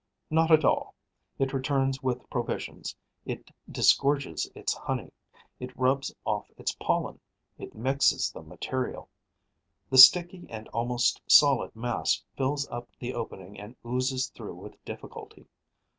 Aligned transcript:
Not 0.31 0.49
at 0.49 0.65
all. 0.65 0.95
It 1.37 1.53
returns 1.53 2.01
with 2.01 2.27
provisions, 2.27 2.95
it 3.23 3.51
disgorges 3.69 4.49
its 4.55 4.73
honey, 4.73 5.11
it 5.59 5.77
rubs 5.77 6.11
off 6.25 6.49
its 6.57 6.73
pollen, 6.81 7.19
it 7.59 7.75
mixes 7.75 8.31
the 8.31 8.41
material. 8.41 9.09
The 9.91 9.99
sticky 9.99 10.47
and 10.49 10.67
almost 10.69 11.21
solid 11.27 11.75
mass 11.75 12.23
fills 12.35 12.67
up 12.69 12.89
the 12.97 13.13
opening 13.13 13.59
and 13.59 13.75
oozes 13.85 14.29
through 14.29 14.55
with 14.55 14.83
difficulty. 14.85 15.45